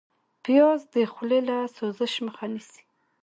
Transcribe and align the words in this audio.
پیاز 0.43 0.81
د 0.93 0.95
خولې 1.13 1.39
له 1.49 1.57
سوزش 1.75 2.13
مخه 2.25 2.45
نیسي 2.53 2.81